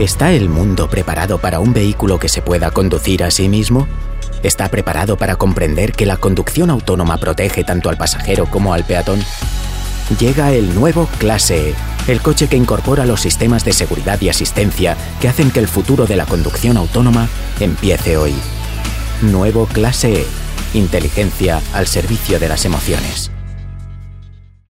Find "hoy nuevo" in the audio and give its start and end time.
18.16-19.66